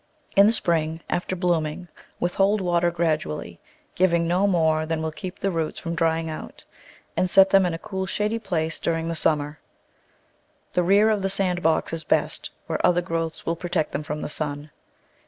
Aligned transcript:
In 0.35 0.47
the 0.47 0.51
spring 0.51 1.01
after 1.11 1.35
blooming 1.35 1.87
withhold 2.19 2.59
water 2.59 2.89
gradu 2.91 3.27
ally, 3.29 3.57
giving 3.93 4.27
no 4.27 4.47
more 4.47 4.83
than 4.87 4.99
will 5.03 5.11
keep 5.11 5.37
the 5.37 5.51
roots 5.51 5.79
from 5.79 5.93
drying 5.93 6.27
out, 6.27 6.63
and 7.15 7.29
set 7.29 7.51
them 7.51 7.67
in 7.67 7.73
a 7.75 7.77
cool, 7.77 8.07
shady 8.07 8.39
place 8.39 8.79
during 8.79 9.09
the 9.09 9.15
summer— 9.15 9.59
the 10.73 10.81
rear 10.81 11.11
of 11.11 11.21
the 11.21 11.29
sand 11.29 11.61
box 11.61 11.93
is 11.93 12.03
best, 12.03 12.49
where 12.65 12.83
other 12.83 13.03
growths 13.03 13.45
will 13.45 13.55
protect 13.55 13.91
them 13.91 14.01
from 14.01 14.23
the 14.23 14.27
sun. 14.27 14.71